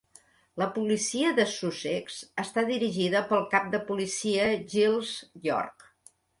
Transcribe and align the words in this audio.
La 0.61 0.67
policia 0.77 1.33
de 1.39 1.45
Sussex 1.51 2.17
està 2.45 2.65
dirigida 2.71 3.23
pel 3.35 3.47
cap 3.55 3.71
de 3.77 3.83
policia 3.93 4.51
Giles 4.75 5.15
York. 5.53 5.91